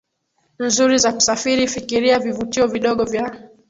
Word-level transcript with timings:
nzuri 0.65 0.95
za 0.99 1.11
kusafiri 1.13 1.67
fikiria 1.67 2.19
vivutio 2.19 2.67
vidogo 2.67 3.03
vya 3.05 3.37